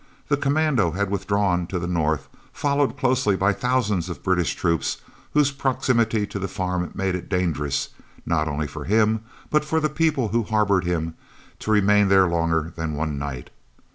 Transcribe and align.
The 0.29 0.35
commando 0.35 0.93
had 0.93 1.11
withdrawn 1.11 1.67
to 1.67 1.77
the 1.77 1.85
north, 1.85 2.27
followed 2.51 2.97
closely 2.97 3.35
by 3.35 3.53
thousands 3.53 4.09
of 4.09 4.23
British 4.23 4.55
troops 4.55 4.97
whose 5.35 5.51
proximity 5.51 6.25
to 6.25 6.39
the 6.39 6.47
farm 6.47 6.89
made 6.95 7.13
it 7.13 7.29
dangerous, 7.29 7.89
not 8.25 8.47
only 8.47 8.65
for 8.65 8.85
him, 8.85 9.21
but 9.51 9.63
for 9.63 9.79
the 9.79 9.89
people 9.89 10.29
who 10.29 10.41
harboured 10.41 10.85
him, 10.85 11.13
to 11.59 11.69
remain 11.69 12.07
there 12.07 12.27
longer 12.27 12.73
than 12.75 12.95
one 12.95 13.19
night. 13.19 13.51